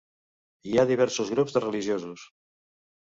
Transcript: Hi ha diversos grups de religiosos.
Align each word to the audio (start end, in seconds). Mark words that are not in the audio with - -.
Hi 0.69 0.79
ha 0.79 0.85
diversos 0.91 1.29
grups 1.33 1.57
de 1.57 1.63
religiosos. 1.65 2.25